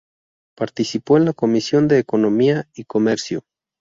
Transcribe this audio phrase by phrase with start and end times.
[0.57, 3.43] Participó en la Comisión de Economía y Comercio.